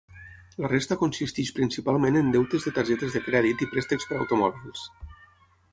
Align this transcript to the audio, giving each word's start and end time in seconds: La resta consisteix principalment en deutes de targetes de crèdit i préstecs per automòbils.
La 0.63 0.69
resta 0.71 0.97
consisteix 1.01 1.51
principalment 1.59 2.17
en 2.23 2.33
deutes 2.37 2.67
de 2.69 2.75
targetes 2.81 3.19
de 3.19 3.23
crèdit 3.29 3.63
i 3.67 3.73
préstecs 3.75 4.13
per 4.13 4.21
automòbils. 4.23 4.89